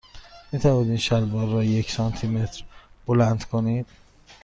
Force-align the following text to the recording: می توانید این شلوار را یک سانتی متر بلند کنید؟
می 0.51 0.59
توانید 0.59 0.87
این 0.87 0.97
شلوار 0.97 1.47
را 1.49 1.63
یک 1.63 1.91
سانتی 1.91 2.27
متر 2.27 2.63
بلند 3.07 3.43
کنید؟ 3.43 3.85